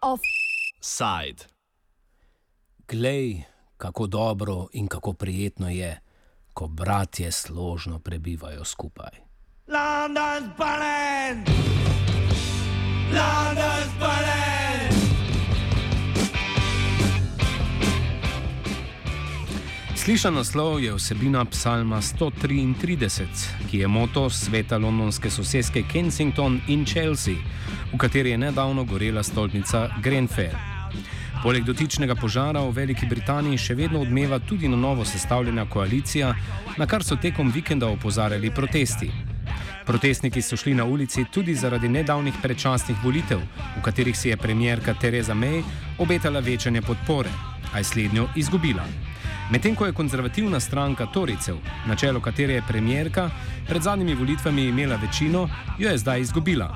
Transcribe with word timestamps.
Offside. 0.00 1.44
Glej, 2.88 3.42
kako 3.76 4.06
dobro 4.06 4.66
in 4.72 4.88
kako 4.88 5.12
prijetno 5.12 5.68
je, 5.68 6.00
ko 6.54 6.66
bratje 6.66 7.32
složno 7.32 7.98
prebivajo 7.98 8.64
skupaj. 8.64 9.10
London's 9.68 10.50
burning! 10.56 11.48
London's 13.12 13.98
burning! 13.98 14.35
Slišan 20.06 20.34
naslov 20.38 20.78
je 20.78 20.94
vsebina 20.94 21.40
psalma 21.44 21.96
133, 21.98 23.26
ki 23.70 23.78
je 23.78 23.88
moto 23.88 24.30
sveta 24.30 24.78
londonske 24.78 25.30
sosedske 25.30 25.82
Kensington 25.82 26.60
in 26.68 26.84
Chelsea, 26.86 27.34
v 27.92 27.98
kateri 27.98 28.30
je 28.30 28.38
nedavno 28.38 28.84
gorela 28.84 29.22
stolpnica 29.22 29.88
Grenfell. 30.02 30.54
Poleg 31.42 31.64
dotičnega 31.66 32.14
požara 32.14 32.62
v 32.62 32.70
Veliki 32.76 33.06
Britaniji 33.10 33.58
še 33.58 33.74
vedno 33.74 34.04
odmeva 34.06 34.38
tudi 34.38 34.68
na 34.68 34.76
novo 34.76 35.04
sestavljena 35.04 35.66
koalicija, 35.66 36.30
na 36.78 36.86
kar 36.86 37.02
so 37.02 37.18
tekom 37.18 37.50
vikenda 37.50 37.90
opozarjali 37.90 38.54
protesti. 38.54 39.10
Protestniki 39.86 40.42
so 40.42 40.54
šli 40.56 40.74
na 40.74 40.84
ulici 40.84 41.26
tudi 41.34 41.54
zaradi 41.54 41.88
nedavnih 41.88 42.38
predčasnih 42.42 43.02
volitev, 43.02 43.42
v 43.74 43.82
katerih 43.82 44.14
si 44.14 44.30
je 44.30 44.38
premjerka 44.38 44.94
Theresa 44.94 45.34
May 45.34 45.66
obetala 45.98 46.38
večanje 46.38 46.86
podpore, 46.86 47.34
a 47.74 47.82
je 47.82 47.90
slednjo 47.90 48.28
izgubila. 48.36 48.86
Medtem 49.50 49.74
ko 49.74 49.86
je 49.86 49.92
konzervativna 49.92 50.60
stranka 50.60 51.06
Toricev, 51.06 51.56
na 51.86 51.94
čelo 51.96 52.20
katere 52.20 52.54
je 52.54 52.62
premjerka, 52.68 53.30
pred 53.68 53.82
zadnjimi 53.82 54.14
volitvami 54.14 54.62
imela 54.62 54.96
večino, 54.96 55.48
jo 55.78 55.90
je 55.90 55.98
zdaj 55.98 56.20
izgubila. 56.20 56.74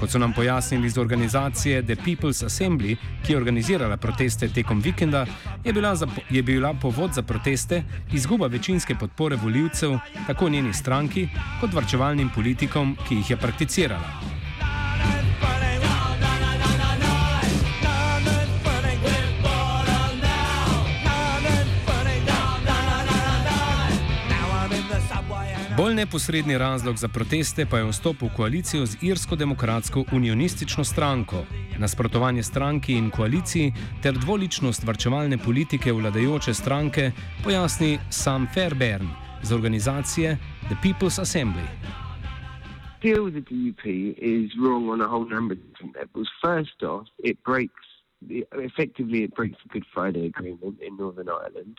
Kot 0.00 0.10
so 0.10 0.18
nam 0.18 0.32
pojasnili 0.32 0.86
iz 0.86 0.98
organizacije 0.98 1.82
The 1.82 1.96
People's 1.96 2.44
Assembly, 2.44 2.96
ki 3.26 3.32
je 3.32 3.36
organizirala 3.36 3.96
proteste 3.96 4.48
tekom 4.48 4.80
vikenda, 4.80 5.26
je 5.64 5.72
bila, 5.72 5.94
za, 5.96 6.06
je 6.30 6.42
bila 6.42 6.74
povod 6.74 7.12
za 7.12 7.22
proteste 7.22 7.82
izguba 8.12 8.46
večinske 8.46 8.94
podpore 8.94 9.36
voljivcev 9.36 9.98
tako 10.26 10.48
njeni 10.48 10.74
stranki 10.74 11.28
kot 11.60 11.74
vrčevalnim 11.74 12.30
politikom, 12.34 12.96
ki 13.08 13.14
jih 13.14 13.30
je 13.30 13.36
prakticirala. 13.36 14.37
Bolj 25.78 25.94
neposredni 25.94 26.58
razlog 26.58 26.96
za 26.96 27.08
proteste 27.08 27.66
pa 27.70 27.78
je 27.78 27.84
vstop 27.90 28.22
v 28.22 28.28
koalicijo 28.36 28.86
z 28.86 28.96
Irsko 29.02 29.36
demokratsko 29.36 30.04
unionistično 30.12 30.84
stranko, 30.84 31.44
nasprotovanje 31.78 32.42
stranki 32.42 32.92
in 32.92 33.10
koaliciji 33.10 33.72
ter 34.02 34.14
dvoličnost 34.14 34.86
vrčevalne 34.86 35.38
politike 35.38 35.92
vladajoče 35.92 36.54
stranke, 36.54 37.12
pojasni 37.44 37.98
Sam 38.10 38.48
Fairbairn 38.54 39.06
z 39.42 39.54
organizacije 39.54 40.36
The 40.68 40.76
People's 40.82 41.20
Assembly. 41.20 41.68
Deal 43.02 43.22
with 43.22 43.34
the 43.38 43.46
DUP 43.50 43.84
is 44.18 44.50
wrong 44.60 44.90
on 44.90 45.00
a 45.00 45.06
whole 45.06 45.28
number 45.30 45.54
of 45.54 45.62
different 45.68 45.94
levels. 45.96 46.28
First 46.42 46.82
off, 46.82 47.06
it 47.18 47.38
breaks, 47.44 47.86
effectively, 48.68 49.22
it 49.22 49.34
breaks 49.36 49.58
the 49.62 49.68
Good 49.72 49.86
Friday 49.94 50.26
Agreement 50.26 50.82
in 50.82 50.96
Northern 50.96 51.28
Ireland, 51.28 51.78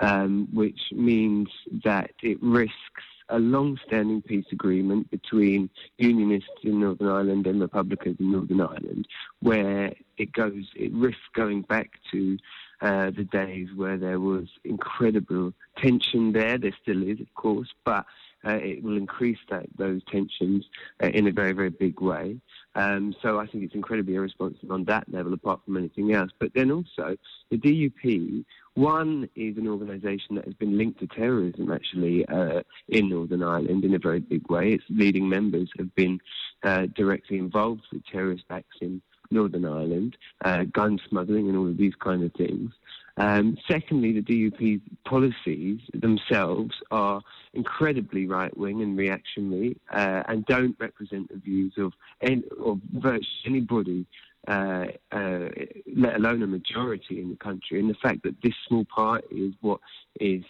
um, 0.00 0.48
which 0.52 0.80
means 0.92 1.48
that 1.84 2.10
it 2.22 2.38
risks 2.42 3.04
a 3.28 3.38
long-standing 3.38 4.22
peace 4.22 4.46
agreement 4.52 5.10
between 5.10 5.70
Unionists 5.98 6.50
in 6.62 6.80
Northern 6.80 7.08
Ireland 7.08 7.46
and 7.46 7.60
Republicans 7.60 8.16
in 8.20 8.32
Northern 8.32 8.60
Ireland, 8.60 9.08
where 9.40 9.92
it 10.16 10.32
goes, 10.32 10.64
it 10.74 10.92
risks 10.92 11.20
going 11.34 11.62
back 11.62 11.90
to 12.12 12.38
uh, 12.80 13.10
the 13.10 13.24
days 13.24 13.68
where 13.74 13.96
there 13.96 14.20
was 14.20 14.46
incredible 14.64 15.52
tension 15.76 16.32
there. 16.32 16.58
There 16.58 16.76
still 16.82 17.02
is, 17.02 17.20
of 17.20 17.34
course, 17.34 17.68
but 17.84 18.04
uh, 18.46 18.52
it 18.52 18.82
will 18.82 18.96
increase 18.96 19.38
that, 19.50 19.66
those 19.76 20.02
tensions 20.04 20.66
uh, 21.02 21.08
in 21.08 21.26
a 21.26 21.32
very, 21.32 21.52
very 21.52 21.70
big 21.70 22.00
way. 22.00 22.38
Um, 22.76 23.14
so 23.22 23.40
I 23.40 23.46
think 23.46 23.64
it's 23.64 23.74
incredibly 23.74 24.14
irresponsible 24.14 24.74
on 24.74 24.84
that 24.84 25.10
level, 25.10 25.32
apart 25.32 25.60
from 25.64 25.78
anything 25.78 26.12
else. 26.12 26.30
But 26.38 26.52
then 26.54 26.70
also, 26.70 27.16
the 27.50 27.56
DUP 27.56 28.44
one 28.74 29.30
is 29.34 29.56
an 29.56 29.66
organisation 29.66 30.34
that 30.34 30.44
has 30.44 30.52
been 30.52 30.76
linked 30.76 31.00
to 31.00 31.06
terrorism, 31.06 31.72
actually, 31.72 32.26
uh, 32.26 32.62
in 32.88 33.08
Northern 33.08 33.42
Ireland 33.42 33.84
in 33.84 33.94
a 33.94 33.98
very 33.98 34.20
big 34.20 34.50
way. 34.50 34.74
Its 34.74 34.84
leading 34.90 35.26
members 35.26 35.70
have 35.78 35.94
been 35.94 36.20
uh, 36.62 36.84
directly 36.94 37.38
involved 37.38 37.82
with 37.90 38.04
terrorist 38.04 38.44
acts 38.50 38.76
in 38.82 39.00
Northern 39.30 39.64
Ireland, 39.64 40.18
uh, 40.44 40.64
gun 40.64 41.00
smuggling, 41.08 41.48
and 41.48 41.56
all 41.56 41.68
of 41.68 41.78
these 41.78 41.94
kind 41.94 42.22
of 42.22 42.32
things. 42.34 42.72
Um, 43.18 43.56
secondly, 43.68 44.12
the 44.12 44.22
DUP 44.22 44.80
policies 45.06 45.80
themselves 45.94 46.74
are 46.90 47.22
incredibly 47.54 48.26
right 48.26 48.54
wing 48.56 48.82
and 48.82 48.96
reactionary 48.96 49.78
uh, 49.90 50.22
and 50.28 50.44
don't 50.46 50.76
represent 50.78 51.28
the 51.28 51.38
views 51.38 51.72
of, 51.78 51.92
any, 52.20 52.42
of 52.62 52.78
virtually 52.92 53.26
anybody 53.46 54.06
uh, 54.48 54.86
uh, 55.12 55.48
let 55.96 56.16
alone 56.16 56.42
a 56.42 56.46
majority 56.46 57.20
in 57.20 57.30
the 57.30 57.36
country. 57.36 57.80
And 57.80 57.90
the 57.90 57.96
fact 58.02 58.22
that 58.24 58.36
this 58.42 58.54
small 58.68 58.84
party 58.84 59.36
is 59.36 59.54
what 59.60 59.80
is 60.20 60.44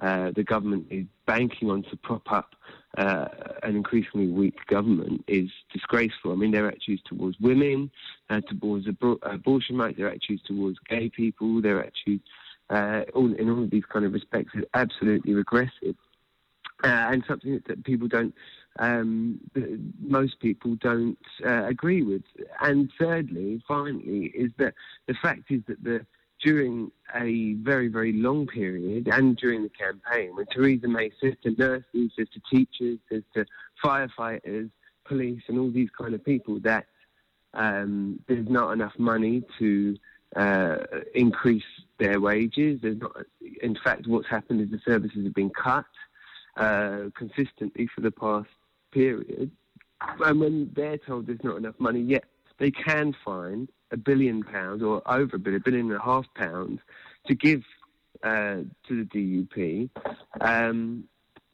uh, 0.00 0.30
the 0.34 0.44
government 0.44 0.86
is 0.90 1.06
banking 1.26 1.70
on 1.70 1.82
to 1.84 1.96
prop 1.96 2.30
up 2.30 2.54
uh, 2.98 3.26
an 3.62 3.76
increasingly 3.76 4.28
weak 4.28 4.54
government 4.66 5.24
is 5.26 5.50
disgraceful. 5.72 6.32
I 6.32 6.34
mean, 6.34 6.50
their 6.50 6.68
attitudes 6.68 7.02
towards 7.06 7.38
women, 7.40 7.90
uh, 8.30 8.40
towards 8.42 8.86
abor- 8.86 9.18
abortion 9.22 9.76
rights, 9.76 9.96
their 9.96 10.08
attitudes 10.08 10.42
towards 10.42 10.78
gay 10.88 11.08
people, 11.08 11.62
their 11.62 11.80
attitudes 11.84 12.24
uh, 12.70 13.02
all, 13.14 13.32
in 13.32 13.50
all 13.50 13.64
of 13.64 13.70
these 13.70 13.84
kind 13.90 14.04
of 14.04 14.12
respects 14.12 14.52
is 14.54 14.64
absolutely 14.74 15.34
regressive. 15.34 15.96
and 16.82 17.24
something 17.26 17.60
that, 17.66 17.84
people 17.84 18.08
don't 18.08 18.34
um, 18.78 19.40
most 19.98 20.38
people 20.40 20.76
don't 20.76 21.18
uh, 21.44 21.64
agree 21.64 22.02
with. 22.02 22.22
And 22.60 22.90
thirdly, 22.98 23.62
finally, 23.66 24.26
is 24.34 24.50
that 24.58 24.74
the 25.06 25.14
fact 25.14 25.50
is 25.50 25.62
that 25.68 25.82
the 25.82 26.04
during 26.46 26.92
a 27.16 27.54
very, 27.54 27.88
very 27.88 28.12
long 28.12 28.46
period 28.46 29.08
and 29.08 29.36
during 29.36 29.64
the 29.64 29.68
campaign, 29.68 30.30
when 30.36 30.46
Theresa 30.46 30.86
May 30.86 31.10
says 31.20 31.34
to 31.42 31.50
nurses, 31.58 32.12
says 32.16 32.28
to 32.34 32.40
teachers, 32.48 33.00
says 33.10 33.24
to 33.34 33.44
firefighters, 33.84 34.70
police, 35.04 35.42
and 35.48 35.58
all 35.58 35.72
these 35.72 35.88
kind 36.00 36.14
of 36.14 36.24
people 36.24 36.60
that 36.60 36.86
um, 37.52 38.20
there's 38.28 38.48
not 38.48 38.70
enough 38.70 38.92
money 38.96 39.42
to 39.58 39.96
uh, 40.36 40.76
increase 41.16 41.64
their 41.98 42.20
wages. 42.20 42.78
Not, 42.84 43.10
in 43.60 43.76
fact, 43.82 44.06
what's 44.06 44.28
happened 44.28 44.60
is 44.60 44.70
the 44.70 44.80
services 44.86 45.24
have 45.24 45.34
been 45.34 45.50
cut 45.50 45.84
uh, 46.56 47.10
consistently 47.18 47.88
for 47.92 48.02
the 48.02 48.12
past 48.12 48.48
period, 48.92 49.50
and 50.24 50.38
when 50.40 50.70
they're 50.76 50.98
told 50.98 51.26
there's 51.26 51.42
not 51.42 51.56
enough 51.56 51.74
money, 51.80 52.02
yet 52.02 52.24
they 52.60 52.70
can 52.70 53.16
find 53.24 53.68
a 53.92 53.96
billion 53.96 54.42
pounds 54.42 54.82
or 54.82 55.02
over 55.10 55.36
a 55.36 55.38
billion, 55.38 55.60
a 55.60 55.64
billion 55.64 55.86
and 55.90 56.00
a 56.00 56.02
half 56.02 56.26
pounds 56.34 56.80
to 57.26 57.34
give 57.34 57.62
uh, 58.22 58.56
to 58.88 59.04
the 59.04 59.06
DUP 59.14 59.90
um, 60.40 61.04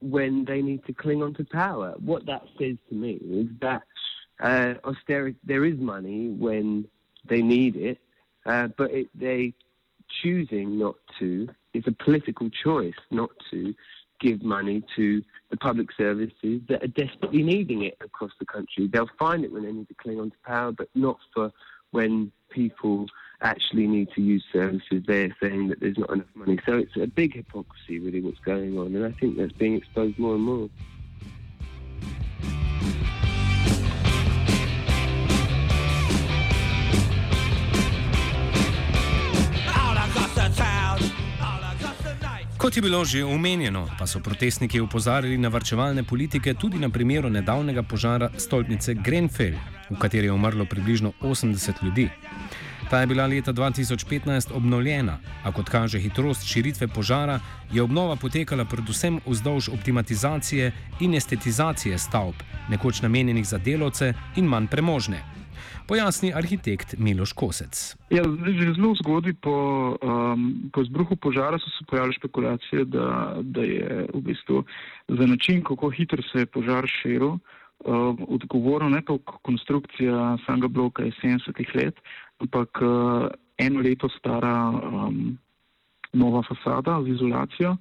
when 0.01 0.45
they 0.45 0.63
need 0.63 0.85
to 0.87 0.93
cling 0.93 1.23
on 1.23 1.35
to 1.35 1.45
power. 1.45 1.95
What 1.99 2.27
that 2.27 2.43
says 2.59 2.77
to 2.89 2.95
me 2.95 3.13
is 3.13 3.47
that 3.61 3.83
uh, 4.41 4.75
austerity, 4.85 5.39
there 5.45 5.65
is 5.65 5.79
money 5.79 6.31
when 6.31 6.87
they 7.29 7.43
need 7.43 7.77
it, 7.77 7.99
uh, 8.47 8.69
but 8.77 8.91
it, 8.91 9.09
they 9.15 9.55
choosing 10.23 10.79
not 10.79 10.97
to. 11.19 11.49
It's 11.75 11.87
a 11.87 12.05
political 12.05 12.51
choice 12.51 12.95
not 13.11 13.31
to 13.51 13.75
give 14.21 14.43
money 14.43 14.83
to 14.97 15.23
the 15.51 15.57
public 15.57 15.89
services 15.97 16.61
that 16.69 16.83
are 16.83 16.89
desperately 16.89 17.43
needing 17.43 17.83
it 17.83 17.97
across 18.01 18.31
the 18.39 18.47
country. 18.47 18.89
They'll 18.89 19.11
find 19.19 19.45
it 19.45 19.53
when 19.53 19.65
they 19.65 19.73
need 19.73 19.89
to 19.89 19.95
cling 19.95 20.21
on 20.21 20.31
to 20.31 20.37
power, 20.45 20.73
but 20.73 20.89
not 20.95 21.19
for 21.35 21.53
when 21.93 22.33
people 22.51 23.07
actually 23.41 23.87
need 23.87 24.11
to 24.15 24.21
use 24.21 24.45
services. 24.53 25.03
They're 25.07 25.35
saying 25.41 25.69
that 25.69 25.81
there's 25.81 25.99
not 25.99 26.11
enough 26.11 26.27
money. 26.35 26.59
So 26.67 26.79
it's 26.79 26.97
a 26.97 27.07
big 27.07 27.35
hypocrisy, 27.35 27.99
really, 27.99 28.21
what's 28.21 28.39
going 28.41 28.79
on. 28.79 28.95
And 28.95 29.05
I 29.05 29.13
think 29.13 29.37
that's 29.37 29.53
being 29.53 29.75
exposed 29.75 30.19
more 30.19 30.35
and 30.35 30.45
more. 30.45 30.71
Kot 42.63 42.77
je 42.77 42.83
bilo 42.83 43.03
že 43.05 43.25
omenjeno, 43.25 43.89
pa 43.99 44.07
so 44.07 44.21
protestniki 44.23 44.81
upozarjali 44.81 45.35
na 45.39 45.49
vrčevalne 45.49 46.05
politike 46.07 46.55
tudi 46.55 46.79
na 46.79 46.91
primeru 46.91 47.31
nedavnega 47.31 47.83
požara 47.83 48.31
stolpnice 48.39 48.95
Grenfell, 48.95 49.59
v 49.91 49.99
kateri 49.99 50.31
je 50.31 50.33
umrlo 50.33 50.65
približno 50.65 51.13
80 51.21 51.83
ljudi. 51.83 52.07
Ta 52.91 53.01
je 53.01 53.07
bila 53.07 53.27
leta 53.27 53.53
2015 53.53 54.55
obnovljena, 54.55 55.19
a 55.43 55.53
kot 55.53 55.69
kaže 55.69 55.99
hitrost 55.99 56.47
širitve 56.47 56.87
požara, 56.89 57.41
je 57.73 57.83
obnova 57.83 58.17
potekala 58.17 58.65
predvsem 58.65 59.19
vzdolž 59.27 59.69
optimalizacije 59.69 60.73
in 61.01 61.15
estetizacije 61.15 61.99
stavb, 61.99 62.35
nekoč 62.71 63.03
namenjenih 63.03 63.47
za 63.47 63.59
delovce 63.59 64.15
in 64.37 64.47
manj 64.47 64.67
premožne. 64.67 65.42
Pojasni 65.89 66.33
arhitekt 66.35 66.95
Miloš 66.99 67.33
Kosec. 67.33 67.97
Ja, 68.11 68.23
že 68.27 68.75
zelo 68.77 68.95
zgodaj 69.01 69.35
po, 69.43 69.57
um, 70.03 70.71
po 70.73 70.83
izbruhu 70.83 71.17
požara 71.17 71.59
so 71.59 71.71
se 71.79 71.85
pojavile 71.91 72.13
špekulacije, 72.13 72.85
da, 72.85 73.37
da 73.43 73.63
je 73.63 74.07
v 74.15 74.21
bistvu 74.21 74.65
za 75.09 75.27
način, 75.27 75.63
kako 75.65 75.91
hitro 75.91 76.23
se 76.33 76.45
je 76.45 76.47
požar 76.47 76.87
širil, 76.87 77.37
uh, 77.37 77.41
odgovorno 78.29 78.89
ne 78.89 79.03
pa 79.05 79.19
konstrukcija 79.43 80.37
samega 80.47 80.69
bloka 80.69 81.05
iz 81.05 81.15
70-ih 81.23 81.71
let, 81.75 81.95
ampak 82.39 82.83
uh, 82.83 83.29
eno 83.59 83.81
leto 83.81 84.09
stara 84.09 84.71
um, 84.71 85.39
nova 86.13 86.43
fasada 86.43 87.03
z 87.03 87.09
izolacijo. 87.09 87.77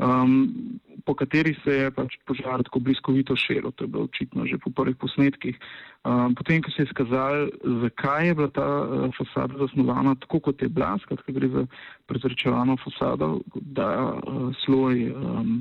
Um, 0.00 0.80
po 1.04 1.14
kateri 1.14 1.52
se 1.64 1.74
je 1.74 1.90
pač 1.90 2.16
požar 2.24 2.62
tako 2.64 2.80
bliskovito 2.80 3.36
širil, 3.36 3.72
to 3.72 3.84
je 3.84 3.88
bilo 3.88 4.04
očitno 4.08 4.46
že 4.46 4.58
po 4.58 4.70
prvih 4.70 4.96
posnetkih. 4.96 5.58
Um, 6.04 6.34
potem, 6.34 6.62
ko 6.62 6.72
se 6.72 6.82
je 6.82 6.92
skazal, 6.92 7.50
zakaj 7.84 8.26
je 8.26 8.34
bila 8.34 8.48
ta 8.48 8.68
uh, 8.80 9.10
fasada 9.16 9.58
zasnovana 9.60 10.14
tako, 10.14 10.40
kot 10.40 10.62
je 10.62 10.68
bila, 10.68 10.96
skratka 11.04 11.32
gre 11.32 11.48
za 11.48 11.66
prezračevano 12.08 12.76
fasado, 12.80 13.40
da 13.60 14.16
uh, 14.16 14.48
sloj 14.64 15.12
um, 15.12 15.60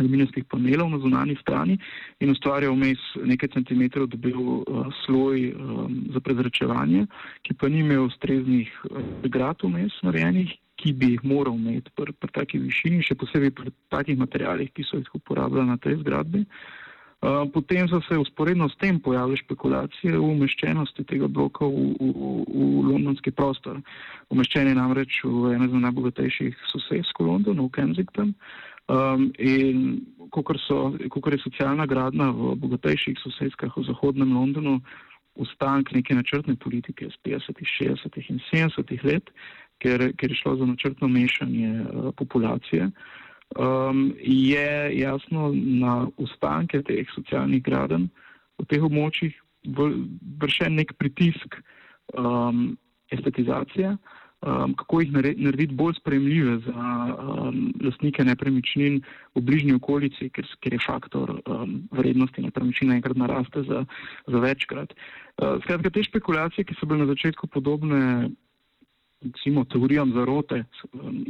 aluminijskih 0.00 0.48
panelov 0.50 0.90
na 0.90 0.98
zunanji 0.98 1.36
strani 1.40 1.78
in 2.20 2.32
ustvarja 2.32 2.72
vmes 2.72 2.98
nekaj 3.22 3.52
centimetrov 3.54 4.08
dobil 4.10 4.40
uh, 4.40 4.88
sloj 5.04 5.52
um, 5.52 6.00
za 6.16 6.20
prezračevanje, 6.20 7.06
ki 7.44 7.54
pa 7.60 7.68
ni 7.68 7.84
imel 7.84 8.08
ustreznih 8.08 8.72
uh, 8.90 9.04
grad 9.28 9.62
vmes 9.62 9.94
narejenih 10.02 10.56
ki 10.80 10.92
bi 10.92 11.12
jih 11.14 11.24
moral 11.24 11.54
imeti 11.54 11.92
pri, 11.94 12.12
pri 12.12 12.32
taki 12.34 12.58
višini, 12.62 13.02
še 13.04 13.16
posebej 13.18 13.52
pri 13.54 13.74
takih 13.94 14.18
materijalih, 14.18 14.72
ki 14.74 14.86
so 14.88 14.98
jih 14.98 15.10
uporabljali 15.14 15.70
na 15.70 15.78
tej 15.78 16.00
zgradbi. 16.02 16.44
Uh, 17.24 17.46
potem 17.48 17.88
so 17.88 18.02
se 18.04 18.18
usporedno 18.20 18.68
s 18.68 18.76
tem 18.76 18.98
pojavile 19.00 19.38
špekulacije 19.40 20.18
o 20.18 20.26
umeščenosti 20.34 21.06
tega 21.08 21.24
bloka 21.24 21.64
v, 21.64 21.94
v, 21.96 22.32
v 22.44 22.82
londonski 22.90 23.32
prostor. 23.32 23.80
Umeščen 24.28 24.68
je 24.68 24.74
namreč 24.76 25.22
v 25.24 25.54
enem 25.54 25.70
izmed 25.70 25.86
najbogatejših 25.86 26.58
sosedstv 26.68 27.22
v 27.22 27.28
Londonu, 27.30 27.70
v 27.70 27.74
Kensington. 27.78 28.34
Um, 28.92 29.30
in 29.40 30.04
kot 30.28 31.32
je 31.32 31.40
socialna 31.40 31.86
gradna 31.88 32.28
v 32.36 32.52
bogatejših 32.60 33.16
sosedskah 33.22 33.72
v 33.72 33.86
zahodnem 33.88 34.36
Londonu, 34.36 34.82
ustank 35.34 35.94
neke 35.96 36.14
načrtne 36.14 36.56
politike 36.60 37.08
iz 37.08 37.16
50., 37.24 37.64
60. 37.64 38.20
in 38.28 38.40
70. 38.52 39.04
let, 39.04 39.30
ker, 39.84 40.08
ker 40.16 40.32
je 40.32 40.40
šlo 40.40 40.56
za 40.56 40.66
načrtno 40.66 41.08
mešanje 41.12 41.72
uh, 41.84 42.08
populacije, 42.16 42.88
um, 43.58 44.14
je 44.20 44.98
jasno 44.98 45.52
na 45.54 46.08
ustanke 46.16 46.82
teh 46.82 47.06
socialnih 47.14 47.62
graden 47.62 48.08
v 48.58 48.66
teh 48.70 48.82
območjih 48.82 49.36
vršen 50.40 50.76
nek 50.76 50.92
pritisk 51.00 51.56
um, 52.18 52.76
estetizacije, 53.12 53.94
um, 53.96 54.74
kako 54.76 55.00
jih 55.00 55.12
narediti 55.16 55.74
bolj 55.74 55.96
spremljive 55.98 56.58
za 56.66 56.90
um, 57.16 57.72
lastnike 57.80 58.24
nepremičnin 58.24 59.00
v 59.34 59.40
bližnji 59.40 59.74
okolici, 59.80 60.28
ker, 60.30 60.48
ker 60.60 60.76
je 60.76 60.84
faktor 60.84 61.38
um, 61.38 61.76
vrednosti 61.96 62.44
nepremičnine 62.44 62.98
enkrat 63.00 63.16
naraste 63.16 63.64
za, 63.68 63.84
za 64.26 64.44
večkrat. 64.44 64.92
Uh, 64.92 65.56
skratka, 65.64 65.90
te 65.90 66.04
špekulacije, 66.04 66.68
ki 66.68 66.76
so 66.78 66.86
bile 66.86 67.04
na 67.04 67.12
začetku 67.14 67.48
podobne 67.48 68.30
recimo, 69.24 69.64
teorijam 69.64 70.12
zarote, 70.12 70.64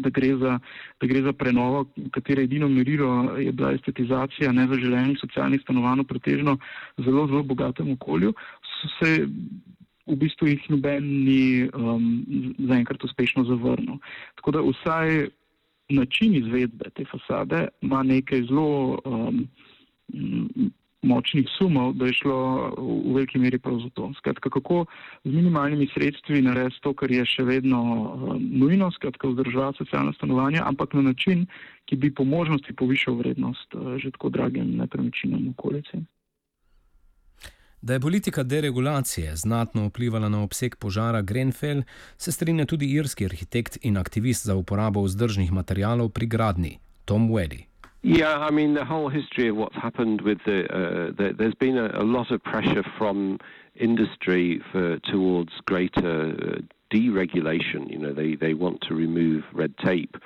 da 0.05 0.11
gre, 0.11 0.35
za, 0.37 0.59
da 1.01 1.07
gre 1.07 1.23
za 1.23 1.33
prenovo, 1.33 1.85
katere 2.11 2.45
edino 2.45 2.69
merilo 2.69 3.37
je 3.39 3.53
bila 3.53 3.73
estetizacija 3.73 4.53
nezaželenih 4.53 5.19
socialnih 5.21 5.61
stanovanj, 5.63 6.05
pretežno 6.09 6.59
zelo, 6.99 7.27
zelo 7.27 7.43
bogatem 7.43 7.93
okolju, 7.93 8.35
so 8.75 8.93
se 8.99 9.27
v 10.07 10.17
bistvu 10.21 10.51
jih 10.51 10.65
noben 10.71 11.05
ni 11.25 11.69
um, 11.73 12.25
zaenkrat 12.69 13.05
uspešno 13.05 13.45
zavrnil. 13.49 13.97
Tako 14.37 14.51
da 14.51 14.65
vsaj 14.65 15.29
način 15.89 16.35
izvedbe 16.35 16.91
te 16.95 17.05
fasade 17.05 17.69
ima 17.81 18.03
nekaj 18.03 18.43
zelo 18.49 18.99
um, 19.05 19.45
močnih 21.05 21.49
sumov, 21.59 21.93
da 22.01 22.09
je 22.09 22.17
šlo 22.19 22.39
v 22.79 23.15
veliki 23.15 23.39
meri 23.39 23.59
prav 23.59 23.79
za 23.85 23.91
to. 23.95 24.11
Skratka, 24.19 24.51
kako 24.51 24.85
z 25.25 25.33
minimalnimi 25.33 25.89
sredstvi 25.95 26.43
narediti 26.43 26.81
to, 26.83 26.95
kar 26.95 27.13
je 27.13 27.25
še 27.29 27.45
vedno 27.45 27.83
uh, 27.83 28.35
nujno, 28.41 28.91
skratka, 28.97 29.29
vzdržati 29.29 29.85
socialna 29.85 30.13
stanovanja, 30.17 30.65
ampak 30.65 30.95
na 30.95 31.03
način, 31.11 31.47
ki 31.85 31.97
bi 31.97 32.15
po 32.15 32.25
možnosti 32.25 32.73
povišal 32.73 33.21
vrednost 33.21 33.75
uh, 33.75 33.97
že 34.01 34.11
tako 34.17 34.33
dragim 34.35 34.77
nepremičninam 34.81 35.47
v 35.47 35.55
okolici. 35.57 36.05
Da 37.85 37.93
je 37.93 38.01
politika 38.01 38.43
deregulacije 38.43 39.37
znatno 39.37 39.87
vplivala 39.87 40.29
na 40.29 40.43
obseg 40.43 40.77
požara 40.77 41.23
Grenfell, 41.23 41.83
se 42.17 42.33
strinja 42.33 42.65
tudi 42.65 42.87
irski 42.87 43.25
arhitekt 43.25 43.77
in 43.83 43.97
aktivist 43.97 44.47
za 44.47 44.57
uporabo 44.57 45.03
vzdržnih 45.03 45.53
materijalov 45.53 46.09
pri 46.09 46.27
gradni 46.27 46.79
Tom 47.05 47.29
Weddy. 47.29 47.74
Yeah, 48.07 48.37
I 48.37 48.51
mean 48.51 48.75
the 48.75 48.85
whole 48.85 49.09
history 49.09 49.49
of 49.49 49.57
what's 49.57 49.77
happened 49.77 50.21
with 50.21 50.37
the, 50.45 50.71
uh, 50.71 51.13
the 51.17 51.35
there's 51.39 51.55
been 51.55 51.79
a, 51.79 51.87
a, 51.87 52.05
lot 52.05 52.31
of 52.31 52.45
pressure 52.45 52.85
from 52.99 53.39
industry 53.77 54.61
for 54.71 54.99
towards 54.99 55.53
greater 55.65 56.29
uh, 56.29 56.61
deregulation. 56.95 57.91
You 57.91 57.97
know, 57.97 58.13
they 58.13 58.35
they 58.35 58.53
want 58.53 58.83
to 58.89 58.95
remove 58.95 59.45
red 59.55 59.79
tape, 59.79 60.19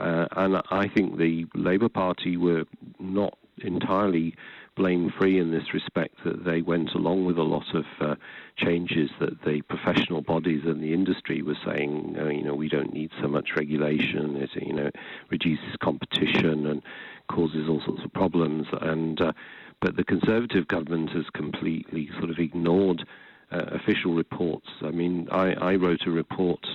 uh, 0.00 0.26
and 0.32 0.60
I 0.72 0.88
think 0.88 1.18
the 1.18 1.46
Labour 1.54 1.88
Party 1.88 2.36
were 2.36 2.64
not 2.98 3.38
entirely 3.58 4.34
blame 4.76 5.12
free 5.18 5.38
in 5.38 5.50
this 5.50 5.74
respect 5.74 6.16
that 6.24 6.44
they 6.44 6.62
went 6.62 6.94
along 6.94 7.24
with 7.24 7.36
a 7.36 7.42
lot 7.42 7.74
of 7.74 7.84
uh, 8.00 8.14
changes 8.56 9.10
that 9.20 9.42
the 9.42 9.60
professional 9.62 10.22
bodies 10.22 10.62
and 10.64 10.82
the 10.82 10.94
industry 10.94 11.42
were 11.42 11.58
saying, 11.66 12.16
uh, 12.18 12.28
you 12.28 12.42
know, 12.42 12.54
we 12.54 12.68
don't 12.68 12.92
need 12.92 13.10
so 13.20 13.28
much 13.28 13.50
regulation, 13.56 14.36
it, 14.36 14.50
you 14.54 14.72
know, 14.72 14.90
reduces 15.28 15.76
competition 15.80 16.66
and 16.66 16.82
causes 17.30 17.68
all 17.68 17.82
sorts 17.86 18.02
of 18.04 18.12
problems. 18.12 18.66
And 18.80 19.20
uh, 19.20 19.32
but 19.80 19.96
the 19.96 20.04
Conservative 20.04 20.68
government 20.68 21.10
has 21.10 21.24
completely 21.32 22.10
sort 22.18 22.30
of 22.30 22.38
ignored 22.38 23.06
uh, 23.50 23.64
official 23.72 24.14
reports. 24.14 24.68
I 24.82 24.90
mean, 24.90 25.28
I, 25.32 25.52
I 25.52 25.74
wrote 25.76 26.06
a 26.06 26.10
report 26.10 26.66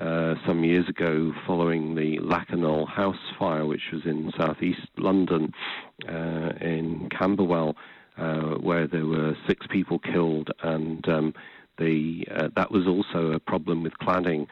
uh, 0.00 0.34
some 0.46 0.64
years 0.64 0.88
ago 0.88 1.32
following 1.46 1.94
the 1.94 2.18
Lakanal 2.18 2.88
house 2.88 3.20
fire, 3.38 3.66
which 3.66 3.82
was 3.92 4.02
in 4.06 4.32
southeast 4.38 4.88
London, 4.96 5.52
uh, 6.08 6.52
in 6.60 7.08
Camberwell, 7.10 7.76
uh, 8.16 8.54
where 8.68 8.86
there 8.86 9.06
were 9.06 9.36
six 9.46 9.66
people 9.68 9.98
killed, 9.98 10.50
and 10.62 11.06
um, 11.08 11.34
the, 11.78 12.26
uh, 12.34 12.48
that 12.56 12.70
was 12.70 12.86
also 12.86 13.32
a 13.32 13.38
problem 13.38 13.82
with 13.82 13.92
cladding. 13.98 14.46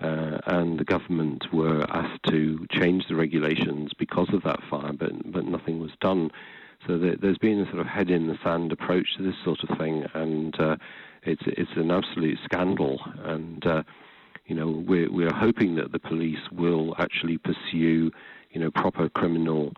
Uh, 0.00 0.38
and 0.46 0.78
the 0.78 0.84
government 0.84 1.44
were 1.52 1.86
asked 1.90 2.22
to 2.28 2.66
change 2.70 3.06
the 3.08 3.14
regulations 3.14 3.92
because 3.96 4.28
of 4.32 4.42
that 4.42 4.58
fire, 4.68 4.92
but 4.92 5.12
but 5.30 5.44
nothing 5.44 5.78
was 5.78 5.92
done. 6.00 6.30
So 6.86 6.98
there, 6.98 7.16
has 7.22 7.38
been 7.38 7.60
a 7.60 7.66
sort 7.66 7.78
of 7.78 7.86
head 7.86 8.10
in 8.10 8.26
the 8.26 8.36
sand 8.42 8.72
approach 8.72 9.16
to 9.16 9.22
this 9.22 9.36
sort 9.44 9.60
of 9.62 9.78
thing, 9.78 10.04
and 10.12 10.58
uh, 10.58 10.76
it's 11.22 11.42
it's 11.46 11.70
an 11.76 11.92
absolute 11.92 12.38
scandal. 12.44 13.00
And 13.22 13.64
uh, 13.64 13.82
you 14.46 14.56
know 14.56 14.84
we're 14.86 15.10
we're 15.10 15.32
hoping 15.32 15.76
that 15.76 15.92
the 15.92 16.00
police 16.00 16.50
will 16.50 16.94
actually 16.98 17.38
pursue 17.38 18.10
you 18.50 18.60
know 18.60 18.70
proper 18.72 19.08
criminal 19.08 19.74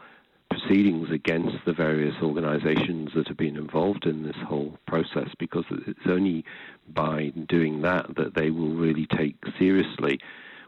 proceedings 0.50 1.10
against 1.10 1.56
the 1.64 1.72
various 1.72 2.14
organizations 2.22 3.10
that 3.14 3.28
have 3.28 3.36
been 3.36 3.56
involved 3.56 4.06
in 4.06 4.22
this 4.22 4.36
whole 4.46 4.78
process 4.86 5.28
because 5.38 5.64
it's 5.86 6.06
only 6.06 6.44
by 6.88 7.32
doing 7.48 7.82
that 7.82 8.14
that 8.16 8.34
they 8.34 8.50
will 8.50 8.74
really 8.74 9.06
take 9.06 9.36
seriously 9.58 10.18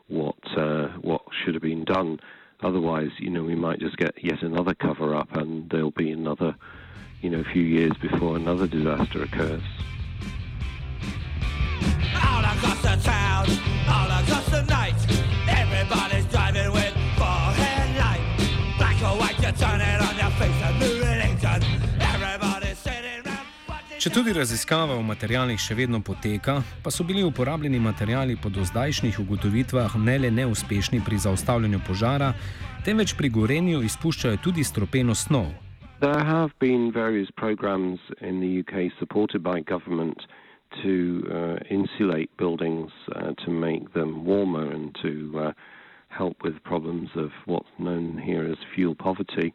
what 0.08 0.36
uh, 0.56 0.88
what 1.00 1.22
should 1.32 1.54
have 1.54 1.62
been 1.62 1.84
done. 1.84 2.18
Otherwise, 2.60 3.10
you 3.18 3.30
know, 3.30 3.44
we 3.44 3.54
might 3.54 3.78
just 3.78 3.96
get 3.96 4.12
yet 4.22 4.42
another 4.42 4.74
cover 4.74 5.14
up, 5.14 5.36
and 5.36 5.70
there'll 5.70 5.92
be 5.92 6.10
another, 6.10 6.56
you 7.20 7.30
know, 7.30 7.44
few 7.52 7.62
years 7.62 7.92
before 8.00 8.36
another 8.36 8.66
disaster 8.66 9.22
occurs. 9.22 9.62
Če 23.98 24.12
tudi 24.14 24.30
raziskava 24.30 24.94
o 24.94 25.02
materijalih 25.02 25.58
še 25.58 25.74
vedno 25.74 25.98
poteka, 26.06 26.60
pa 26.84 26.90
so 26.94 27.02
bili 27.02 27.24
uporabljeni 27.26 27.80
materijali 27.82 28.36
po 28.38 28.46
dozdajšnjih 28.46 29.16
ugotovitvah 29.24 29.96
ne 29.98 30.14
le 30.22 30.28
neuspešni 30.30 31.00
pri 31.02 31.16
zaustavljanju 31.18 31.80
požara, 31.82 32.28
temveč 32.86 33.16
pri 33.18 33.32
gorenju 33.34 33.80
izpuščajo 33.88 34.38
tudi 34.44 34.62
stropeno 34.62 35.16
snov. 35.18 35.50
There 35.98 36.22
have 36.22 36.54
been 36.60 36.92
various 36.94 37.32
programs 37.34 37.98
in 38.22 38.38
the 38.38 38.62
UK 38.62 38.94
supported 39.00 39.42
by 39.42 39.66
government 39.66 40.22
to 40.78 40.94
uh, 41.26 41.58
insulate 41.66 42.30
buildings 42.38 42.94
uh, 43.16 43.34
to 43.42 43.50
make 43.50 43.90
them 43.98 44.22
warmer 44.24 44.70
and 44.70 44.94
to 45.02 45.10
uh, 45.34 45.52
help 46.06 46.36
with 46.46 46.62
problems 46.62 47.10
of 47.16 47.34
what's 47.46 47.74
known 47.82 48.14
here 48.16 48.46
as 48.46 48.58
fuel 48.76 48.94
poverty. 48.94 49.52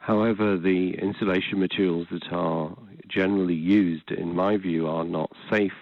However, 0.00 0.56
the 0.56 0.96
insulation 1.00 1.60
materials 1.60 2.06
that 2.10 2.32
are 2.32 2.72
generally 3.14 3.54
used, 3.54 4.10
in 4.10 4.34
my 4.34 4.56
view, 4.56 4.88
are 4.88 5.04
not 5.04 5.30
safe 5.50 5.72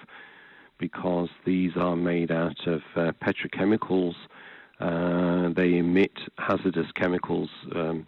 because 0.78 1.28
these 1.46 1.72
are 1.76 1.96
made 1.96 2.30
out 2.30 2.66
of 2.66 2.82
uh, 2.96 3.12
petrochemicals. 3.24 4.14
Uh, 4.80 5.48
they 5.54 5.78
emit 5.78 6.12
hazardous 6.38 6.90
chemicals 6.96 7.48
um, 7.76 8.04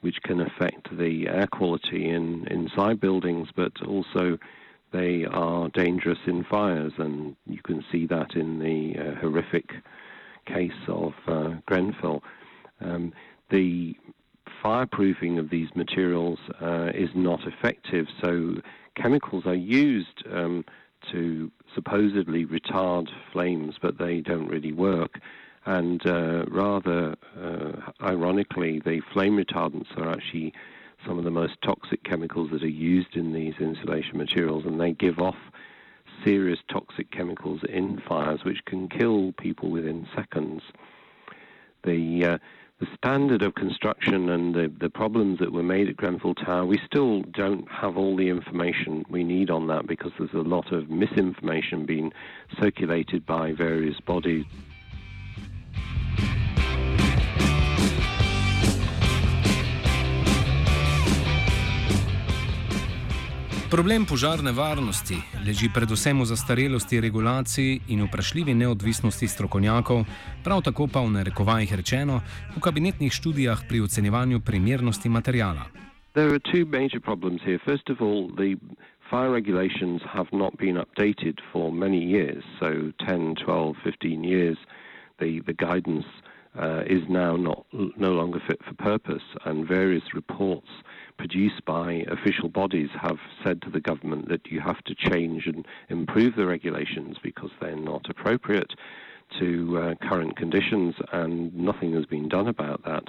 which 0.00 0.16
can 0.24 0.40
affect 0.40 0.96
the 0.96 1.28
air 1.28 1.46
quality 1.46 2.08
in 2.08 2.46
inside 2.48 3.00
buildings, 3.00 3.48
but 3.54 3.72
also 3.86 4.38
they 4.92 5.24
are 5.26 5.68
dangerous 5.68 6.18
in 6.26 6.42
fires, 6.44 6.92
and 6.98 7.36
you 7.46 7.60
can 7.62 7.84
see 7.92 8.06
that 8.06 8.34
in 8.34 8.58
the 8.58 8.98
uh, 8.98 9.14
horrific 9.20 9.70
case 10.46 10.72
of 10.88 11.12
uh, 11.28 11.54
Grenfell. 11.66 12.24
Um, 12.80 13.12
the 13.50 13.94
fireproofing 14.62 15.38
of 15.38 15.50
these 15.50 15.68
materials 15.74 16.38
uh, 16.60 16.90
is 16.94 17.10
not 17.14 17.46
effective, 17.46 18.06
so 18.20 18.56
chemicals 18.94 19.46
are 19.46 19.54
used 19.54 20.24
um, 20.32 20.64
to 21.12 21.50
supposedly 21.74 22.44
retard 22.44 23.08
flames, 23.32 23.76
but 23.80 23.98
they 23.98 24.20
don't 24.20 24.48
really 24.48 24.72
work. 24.72 25.20
And 25.66 26.04
uh, 26.06 26.44
rather 26.48 27.16
uh, 27.38 27.92
ironically, 28.02 28.80
the 28.80 29.02
flame 29.12 29.36
retardants 29.36 29.96
are 29.96 30.10
actually 30.10 30.52
some 31.06 31.18
of 31.18 31.24
the 31.24 31.30
most 31.30 31.54
toxic 31.62 32.02
chemicals 32.04 32.50
that 32.52 32.62
are 32.62 32.68
used 32.68 33.16
in 33.16 33.32
these 33.32 33.54
insulation 33.60 34.18
materials, 34.18 34.64
and 34.66 34.80
they 34.80 34.92
give 34.92 35.18
off 35.18 35.36
serious 36.24 36.58
toxic 36.70 37.10
chemicals 37.10 37.60
in 37.68 38.00
fires 38.06 38.44
which 38.44 38.64
can 38.66 38.88
kill 38.88 39.32
people 39.32 39.70
within 39.70 40.06
seconds. 40.14 40.62
The 41.84 42.24
uh, 42.24 42.38
the 42.80 42.86
standard 42.96 43.42
of 43.42 43.54
construction 43.54 44.30
and 44.30 44.54
the, 44.54 44.72
the 44.80 44.88
problems 44.88 45.38
that 45.38 45.52
were 45.52 45.62
made 45.62 45.88
at 45.88 45.96
Grenfell 45.96 46.34
Tower, 46.34 46.64
we 46.64 46.80
still 46.84 47.20
don't 47.20 47.70
have 47.70 47.98
all 47.98 48.16
the 48.16 48.30
information 48.30 49.04
we 49.10 49.22
need 49.22 49.50
on 49.50 49.66
that 49.66 49.86
because 49.86 50.12
there's 50.18 50.32
a 50.32 50.38
lot 50.38 50.72
of 50.72 50.88
misinformation 50.88 51.84
being 51.84 52.10
circulated 52.58 53.26
by 53.26 53.52
various 53.52 54.00
bodies. 54.00 54.46
Problem 63.70 64.02
požarne 64.02 64.50
varnosti 64.50 65.14
leži 65.46 65.68
predvsem 65.70 66.18
v 66.18 66.24
zastarelosti 66.26 66.98
regulacij 67.00 67.78
in 67.94 68.02
vprašljivi 68.02 68.54
neodvisnosti 68.54 69.28
strokovnjakov, 69.30 70.02
prav 70.42 70.62
tako 70.66 70.88
pa 70.90 70.98
v 71.06 71.14
narekovajih 71.14 71.74
rečeno 71.78 72.18
v 72.56 72.58
kabinetnih 72.58 73.12
študijah 73.14 73.62
pri 73.68 73.80
ocenjevanju 73.86 74.40
primernosti 74.40 75.08
materijala. 75.08 75.70
There 76.18 76.34
are 76.34 76.42
two 76.42 76.66
major 76.66 76.98
problems 76.98 77.46
here. 77.46 77.62
First 77.62 77.86
of 77.94 78.02
all, 78.02 78.26
the 78.34 78.58
fire 79.06 79.30
regulations 79.30 80.02
have 80.02 80.30
not 80.32 80.58
been 80.58 80.74
updated 80.74 81.38
for 81.52 81.70
many 81.70 82.02
years. 82.02 82.42
So 82.58 82.90
10, 83.06 83.38
12, 83.46 83.76
15 83.84 84.24
years, 84.24 84.58
the, 85.22 85.46
the 85.46 85.54
guidance 85.54 86.06
uh, 86.18 86.29
is 86.56 87.02
now 87.08 87.36
not, 87.36 87.64
no 87.72 88.12
longer 88.12 88.40
fit 88.46 88.60
for 88.64 88.74
purpose, 88.74 89.22
and 89.44 89.66
various 89.66 90.14
reports 90.14 90.68
produced 91.18 91.64
by 91.64 92.04
official 92.08 92.48
bodies 92.48 92.88
have 93.00 93.18
said 93.44 93.60
to 93.62 93.70
the 93.70 93.80
government 93.80 94.28
that 94.28 94.46
you 94.50 94.60
have 94.60 94.82
to 94.84 94.94
change 94.94 95.46
and 95.46 95.66
improve 95.88 96.34
the 96.36 96.46
regulations 96.46 97.16
because 97.22 97.50
they're 97.60 97.76
not 97.76 98.08
appropriate 98.08 98.72
to 99.38 99.78
uh, 99.78 99.94
current 100.08 100.36
conditions, 100.36 100.94
and 101.12 101.54
nothing 101.54 101.92
has 101.94 102.06
been 102.06 102.28
done 102.28 102.48
about 102.48 102.84
that. 102.84 103.04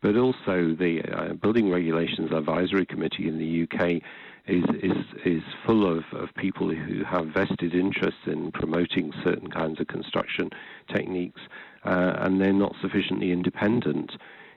But 0.00 0.16
also, 0.16 0.74
the 0.74 1.02
uh, 1.02 1.34
Building 1.34 1.70
Regulations 1.70 2.30
Advisory 2.32 2.86
Committee 2.86 3.28
in 3.28 3.38
the 3.38 3.62
UK 3.64 4.02
is 4.46 4.64
is 4.82 4.96
is 5.24 5.42
full 5.66 5.86
of 5.86 6.04
people 6.40 6.70
who 6.74 7.04
have 7.04 7.26
vested 7.26 7.74
interests 7.74 8.26
in 8.26 8.50
promoting 8.52 9.12
certain 9.22 9.50
kinds 9.50 9.80
of 9.80 9.86
construction 9.86 10.50
techniques, 10.92 11.40
uh, 11.84 12.14
and 12.18 12.40
they're 12.40 12.52
not 12.52 12.74
sufficiently 12.80 13.32
independent 13.32 14.12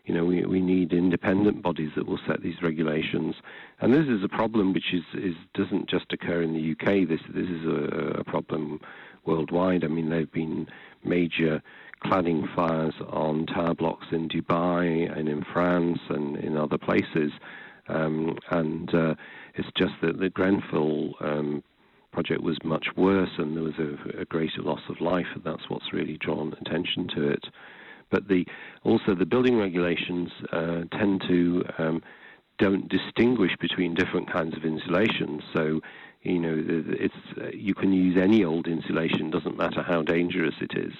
you 0.05 0.13
know, 0.13 0.25
we, 0.25 0.43
we 0.43 0.59
need 0.59 0.91
independent 0.91 1.61
bodies 1.61 1.91
that 1.95 2.05
will 2.05 2.19
set 2.27 2.41
these 2.41 2.61
regulations. 2.61 3.35
And 3.79 3.93
this 3.93 4.07
is 4.07 4.23
a 4.23 4.27
problem 4.27 4.73
which 4.73 4.93
is, 4.93 5.03
is 5.13 5.35
doesn't 5.53 5.89
just 5.89 6.11
occur 6.11 6.41
in 6.41 6.53
the 6.53 6.71
UK. 6.71 7.07
This 7.07 7.21
this 7.33 7.47
is 7.47 7.65
a, 7.65 8.19
a 8.19 8.23
problem 8.25 8.81
worldwide. 9.25 9.85
I 9.85 9.87
mean, 9.87 10.09
there 10.09 10.19
have 10.19 10.33
been 10.33 10.67
major 11.05 11.61
cladding 12.03 12.53
fires 12.53 12.95
on 13.07 13.45
tower 13.45 13.73
blocks 13.73 14.07
in 14.11 14.27
Dubai 14.27 15.17
and 15.17 15.29
in 15.29 15.45
France 15.53 15.99
and 16.09 16.35
in 16.35 16.57
other 16.57 16.77
places. 16.77 17.31
Um, 17.87 18.37
and 18.49 18.93
uh, 18.93 19.15
it's 19.55 19.69
just 19.77 19.93
that 20.01 20.19
the 20.19 20.29
Grenfell 20.29 21.15
um, 21.21 21.42
project 22.23 22.43
was 22.43 22.57
much 22.63 22.87
worse 22.95 23.31
and 23.37 23.55
there 23.55 23.63
was 23.63 23.73
a, 23.79 24.21
a, 24.21 24.25
greater 24.25 24.61
loss 24.61 24.79
of 24.87 25.01
life, 25.01 25.25
and 25.33 25.43
that's 25.43 25.69
what's 25.69 25.91
really 25.91 26.17
drawn 26.17 26.53
attention 26.61 27.07
to 27.13 27.29
it. 27.29 27.45
But 28.09 28.27
the 28.27 28.45
also 28.83 29.13
the 29.15 29.25
building 29.25 29.57
regulations 29.57 30.29
uh, 30.51 30.83
tend 30.91 31.23
to 31.27 31.65
um, 31.77 32.01
don't 32.59 32.87
distinguish 32.87 33.51
between 33.59 33.93
different 33.93 34.31
kinds 34.31 34.55
of 34.55 34.63
insulation. 34.63 35.41
So 35.53 35.81
you 36.21 36.39
know 36.39 36.63
it's 36.65 37.13
uh, 37.41 37.49
you 37.53 37.73
can 37.73 37.91
use 37.91 38.17
any 38.17 38.43
old 38.43 38.67
insulation, 38.67 39.29
doesn't 39.29 39.57
matter 39.57 39.81
how 39.81 40.01
dangerous 40.03 40.55
it 40.61 40.77
is. 40.77 40.93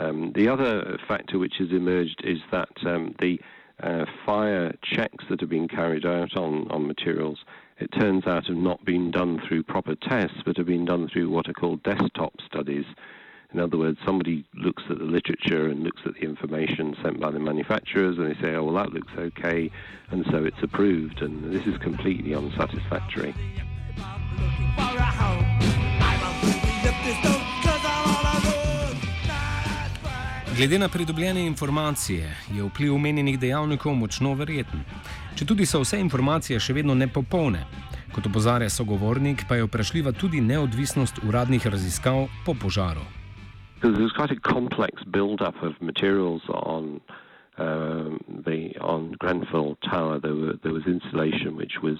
Um, 0.00 0.32
the 0.34 0.48
other 0.48 0.98
factor 1.06 1.38
which 1.38 1.54
has 1.58 1.70
emerged 1.70 2.22
is 2.24 2.38
that 2.50 2.70
um, 2.86 3.14
the 3.20 3.40
uh, 3.82 4.06
fire 4.24 4.74
checks 4.82 5.24
that 5.28 5.42
are 5.42 5.46
being 5.46 5.68
carried 5.68 6.06
out 6.06 6.36
on, 6.36 6.70
on 6.70 6.86
materials, 6.86 7.38
it 7.78 7.92
turns 7.92 8.26
out 8.26 8.46
have 8.46 8.56
not 8.56 8.84
been 8.84 9.10
done 9.10 9.40
through 9.46 9.62
proper 9.62 9.94
tests, 9.94 10.42
but 10.44 10.56
have 10.56 10.66
been 10.66 10.84
done 10.84 11.08
through 11.08 11.30
what 11.30 11.48
are 11.48 11.52
called 11.52 11.82
desktop 11.82 12.32
studies, 12.46 12.86
in 13.52 13.60
other 13.60 13.78
words, 13.78 13.98
somebody 14.04 14.44
looks 14.54 14.82
at 14.90 14.98
the 14.98 15.04
literature 15.04 15.68
and 15.68 15.82
looks 15.82 16.02
at 16.04 16.14
the 16.14 16.20
information 16.20 16.96
sent 17.02 17.20
by 17.20 17.30
the 17.30 17.38
manufacturers 17.38 18.18
and 18.18 18.28
they 18.28 18.40
say, 18.40 18.54
oh, 18.54 18.64
well, 18.64 18.74
that 18.74 18.92
looks 18.92 19.12
okay, 19.16 19.70
and 20.10 20.26
so 20.30 20.44
it's 20.44 20.62
approved, 20.62 21.22
and 21.22 21.52
this 21.52 21.66
is 21.66 21.78
completely 21.78 22.34
unsatisfactory. 22.34 23.34
Glede 30.56 30.78
na 30.78 30.88
pridobljene 30.88 31.46
informacije 31.46 32.36
je 32.54 32.62
vpliv 32.62 32.94
omenjenih 32.94 33.38
dejavnikov 33.38 33.94
močno 33.94 34.34
verjeten. 34.34 34.80
Če 35.36 35.44
tudi 35.44 35.66
so 35.68 35.82
vse 35.82 35.98
informacije 36.00 36.56
še 36.56 36.72
vedno 36.72 36.94
nepopolne, 36.96 37.58
kot 38.14 38.24
opozarja 38.24 38.70
sogovornik, 38.72 39.42
pa 39.44 39.58
je 39.58 39.66
vprašljiva 39.66 40.14
tudi 40.16 40.40
neodvisnost 40.40 41.20
uradnih 41.28 41.66
raziskav 41.66 42.24
po 42.46 42.54
požaru. 42.54 43.04
there's 43.82 44.16
quite 44.16 44.32
a 44.32 44.40
complex 44.40 45.04
build-up 45.04 45.62
of 45.62 45.74
materials 45.80 46.40
on 46.48 47.00
um, 47.58 48.18
the 48.46 48.72
on 48.80 49.12
Grenfell 49.18 49.76
Tower. 49.90 50.18
There, 50.18 50.34
were, 50.34 50.54
there 50.62 50.72
was 50.72 50.86
insulation 50.86 51.54
which 51.54 51.82
was 51.82 51.98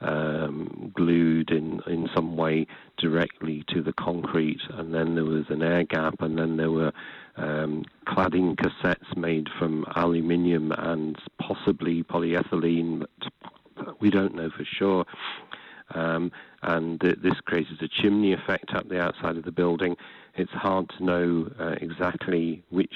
um, 0.00 0.92
glued 0.94 1.50
in 1.50 1.80
in 1.86 2.08
some 2.14 2.36
way 2.36 2.66
directly 2.98 3.64
to 3.68 3.82
the 3.82 3.92
concrete, 3.92 4.60
and 4.70 4.94
then 4.94 5.14
there 5.14 5.24
was 5.24 5.44
an 5.48 5.62
air 5.62 5.84
gap, 5.84 6.20
and 6.20 6.38
then 6.38 6.56
there 6.56 6.70
were 6.70 6.92
um, 7.36 7.84
cladding 8.06 8.56
cassettes 8.56 9.16
made 9.16 9.48
from 9.58 9.84
aluminium 9.96 10.72
and 10.72 11.16
possibly 11.40 12.02
polyethylene, 12.02 13.04
but 13.76 14.00
we 14.00 14.10
don't 14.10 14.34
know 14.34 14.50
for 14.50 14.64
sure. 14.64 15.04
Um, 15.92 16.30
and 16.62 17.00
th- 17.00 17.18
this 17.20 17.40
created 17.44 17.82
a 17.82 17.88
chimney 17.88 18.32
effect 18.32 18.74
up 18.74 18.88
the 18.88 19.00
outside 19.00 19.36
of 19.36 19.44
the 19.44 19.50
building 19.50 19.96
it's 20.34 20.52
hard 20.52 20.90
to 20.96 21.04
know 21.04 21.50
uh, 21.58 21.74
exactly 21.80 22.62
which 22.70 22.94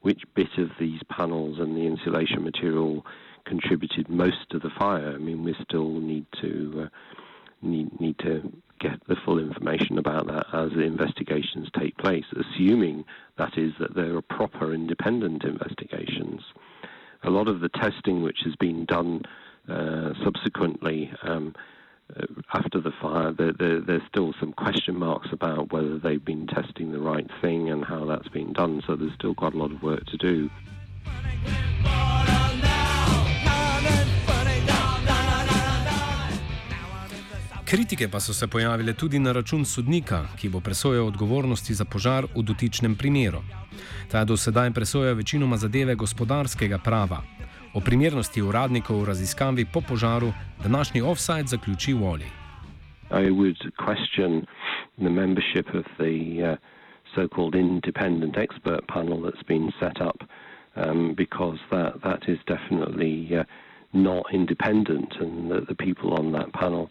which 0.00 0.22
bit 0.34 0.58
of 0.58 0.70
these 0.78 1.00
panels 1.08 1.58
and 1.58 1.76
the 1.76 1.86
insulation 1.86 2.44
material 2.44 3.06
contributed 3.44 4.08
most 4.08 4.48
to 4.50 4.58
the 4.58 4.70
fire. 4.78 5.12
I 5.14 5.18
mean, 5.18 5.44
we 5.44 5.54
still 5.62 6.00
need 6.00 6.26
to 6.40 6.84
uh, 6.84 6.88
need 7.62 8.00
need 8.00 8.18
to 8.20 8.52
get 8.80 9.06
the 9.06 9.16
full 9.24 9.38
information 9.38 9.98
about 9.98 10.26
that 10.26 10.46
as 10.52 10.70
the 10.72 10.82
investigations 10.82 11.68
take 11.78 11.96
place, 11.96 12.24
assuming 12.32 13.04
that 13.38 13.56
is 13.56 13.72
that 13.78 13.94
there 13.94 14.16
are 14.16 14.22
proper 14.22 14.74
independent 14.74 15.44
investigations. 15.44 16.42
A 17.22 17.30
lot 17.30 17.48
of 17.48 17.60
the 17.60 17.70
testing 17.70 18.22
which 18.22 18.40
has 18.44 18.54
been 18.56 18.84
done 18.84 19.22
uh, 19.68 20.12
subsequently 20.22 21.10
um, 21.22 21.54
uh, 22.14 22.26
after 22.52 22.80
the 22.80 22.92
fire, 23.00 23.32
there, 23.32 23.54
there, 23.58 23.80
there's 23.80 24.02
still 24.08 24.34
some 24.38 24.52
question 24.52 24.96
marks 24.96 25.28
about 25.32 25.72
whether 25.72 25.98
they've 25.98 26.24
been 26.24 26.46
testing 26.46 26.92
the 26.92 27.00
right 27.00 27.28
thing 27.40 27.70
and 27.70 27.84
how 27.84 28.04
that's 28.04 28.28
been 28.28 28.52
done. 28.52 28.82
So 28.86 28.94
there's 28.94 29.14
still 29.14 29.34
quite 29.34 29.54
a 29.54 29.56
lot 29.58 29.72
of 29.72 29.82
work 29.82 30.04
to 30.06 30.16
do. 30.18 30.50
Kritike 37.64 38.08
pa 38.08 38.20
so 38.20 38.34
se 38.34 38.46
pojavile 38.46 38.92
tudi 38.92 39.18
na 39.18 39.32
račun 39.32 39.64
sodnika, 39.64 40.26
ki 40.40 40.48
bo 40.48 40.60
presojal 40.60 41.06
odgovornosti 41.06 41.74
za 41.74 41.84
požar 41.84 42.26
v 42.36 42.42
dotičnem 42.42 42.96
primeru. 42.96 43.40
Ta 44.10 44.24
do 44.24 44.36
sedaj 44.36 44.70
presoja 44.70 45.12
večinoma 45.12 45.56
zadeve 45.56 45.94
gospodarskega 45.94 46.78
prava. 46.78 47.22
O 47.74 47.80
primernosti 47.80 48.42
uradnikov 48.42 49.00
v 49.00 49.04
raziskavi 49.04 49.64
po 49.72 49.80
požaru 49.80 50.32
današnji 50.62 51.02
offside 51.02 51.46
zaključi 51.46 51.94
Wally. 51.94 52.28
I 53.10 53.30
would 53.30 53.58
question 53.86 54.46
the 54.98 55.10
membership 55.10 55.66
of 55.74 55.84
the 55.98 56.42
uh, 56.44 56.56
so 57.14 57.28
called 57.28 57.54
independent 57.54 58.36
expert 58.36 58.86
panel 58.88 59.22
that's 59.22 59.46
been 59.48 59.72
set 59.80 60.00
up 60.00 60.22
um, 60.76 61.14
because 61.16 61.58
that, 61.70 61.92
that 62.02 62.28
is 62.28 62.38
definitely 62.46 63.38
uh, 63.38 63.44
not 63.92 64.24
independent, 64.32 65.14
and 65.20 65.50
that 65.50 65.66
the 65.68 65.74
people 65.74 66.12
on 66.20 66.32
that 66.32 66.52
panel 66.52 66.90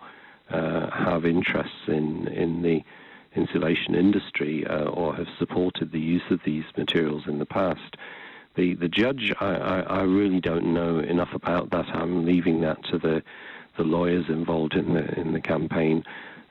uh, 0.50 0.90
have 0.92 1.26
interests 1.26 1.88
in, 1.88 2.28
in 2.28 2.62
the 2.62 2.84
insulation 3.36 3.96
industry 3.96 4.66
uh, 4.68 4.86
or 4.86 5.16
have 5.16 5.28
supported 5.38 5.92
the 5.92 6.00
use 6.00 6.24
of 6.30 6.40
these 6.46 6.66
materials 6.78 7.24
in 7.28 7.40
the 7.40 7.46
past. 7.46 7.98
The, 8.56 8.76
the 8.76 8.88
judge, 8.88 9.34
I, 9.40 9.56
I, 9.56 9.80
I 9.82 10.02
really 10.04 10.40
don't 10.40 10.74
know 10.74 11.00
enough 11.00 11.34
about 11.34 11.72
that. 11.72 11.88
I'm 11.88 12.26
leaving 12.26 12.62
that 12.62 12.84
to 12.86 13.00
the, 13.00 13.24
the 13.78 13.84
lawyers 13.84 14.26
involved 14.30 14.76
in 14.76 14.94
the, 14.94 15.20
in 15.20 15.34
the 15.34 15.42
campaign. 15.42 16.04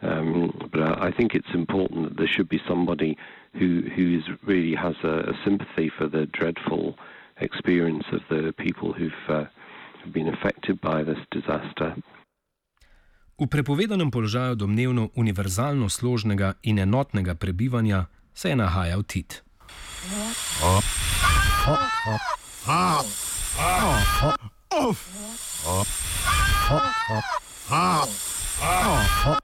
Um, 0.03 0.69
but 0.73 1.01
I, 1.01 1.13
think 1.13 1.35
it's 1.35 1.55
important 1.55 2.09
that 2.09 2.17
there 2.17 2.27
should 2.27 2.49
be 2.49 2.61
somebody 2.67 3.17
who 3.55 3.83
who 3.83 4.19
is 4.19 4.25
really 4.45 4.75
has 4.75 4.97
a, 5.05 5.31
a 5.31 5.39
sympathy 5.45 5.91
for 5.97 6.09
the 6.09 6.27
dreadful 6.27 6.99
experience 7.41 8.05
of 8.11 8.21
the 8.29 8.53
people 8.53 8.93
who've 8.93 9.13
uh, 9.29 9.45
been 10.11 10.27
affected 10.27 10.81
by 10.81 11.05
this 11.05 11.19
disaster. 11.31 11.95
V 13.39 13.47
prepovedanem 13.47 14.11
položaju 14.11 14.55
domnevno 14.55 15.09
univerzalno 15.15 15.89
složnega 15.89 16.55
in 16.63 16.79
enotnega 16.79 17.35
prebivanja 17.35 18.07
se 18.35 18.49
je 18.49 18.57
nahajal 18.57 19.03
Tit. 19.03 19.43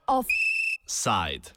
Offside. 0.07 1.51